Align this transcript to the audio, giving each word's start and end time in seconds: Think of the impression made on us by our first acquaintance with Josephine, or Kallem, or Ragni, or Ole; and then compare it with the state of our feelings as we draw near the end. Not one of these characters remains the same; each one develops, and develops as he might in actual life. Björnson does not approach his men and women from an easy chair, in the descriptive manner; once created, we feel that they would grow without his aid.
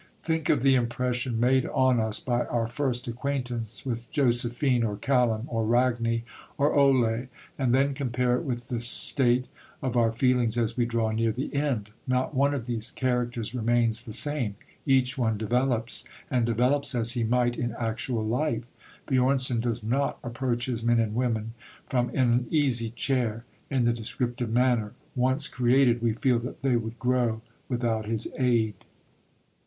Think 0.23 0.49
of 0.49 0.63
the 0.63 0.73
impression 0.73 1.39
made 1.39 1.67
on 1.67 1.99
us 1.99 2.19
by 2.19 2.47
our 2.47 2.65
first 2.65 3.07
acquaintance 3.07 3.85
with 3.85 4.09
Josephine, 4.09 4.83
or 4.83 4.95
Kallem, 4.97 5.43
or 5.47 5.63
Ragni, 5.63 6.23
or 6.57 6.73
Ole; 6.73 7.27
and 7.55 7.71
then 7.71 7.93
compare 7.93 8.35
it 8.35 8.43
with 8.43 8.69
the 8.69 8.79
state 8.79 9.47
of 9.79 9.95
our 9.95 10.11
feelings 10.11 10.57
as 10.57 10.75
we 10.75 10.87
draw 10.87 11.11
near 11.11 11.31
the 11.31 11.53
end. 11.53 11.91
Not 12.07 12.33
one 12.33 12.55
of 12.55 12.65
these 12.65 12.89
characters 12.89 13.53
remains 13.53 14.01
the 14.01 14.11
same; 14.11 14.55
each 14.87 15.19
one 15.19 15.37
develops, 15.37 16.03
and 16.31 16.47
develops 16.47 16.95
as 16.95 17.11
he 17.11 17.23
might 17.23 17.55
in 17.55 17.73
actual 17.77 18.25
life. 18.25 18.65
Björnson 19.07 19.61
does 19.61 19.83
not 19.83 20.17
approach 20.23 20.65
his 20.65 20.83
men 20.83 20.99
and 20.99 21.13
women 21.13 21.53
from 21.87 22.09
an 22.15 22.47
easy 22.49 22.89
chair, 22.89 23.45
in 23.69 23.85
the 23.85 23.93
descriptive 23.93 24.49
manner; 24.49 24.93
once 25.15 25.47
created, 25.47 26.01
we 26.01 26.13
feel 26.13 26.39
that 26.39 26.63
they 26.63 26.75
would 26.75 26.97
grow 26.97 27.43
without 27.69 28.07
his 28.07 28.27
aid. 28.39 28.73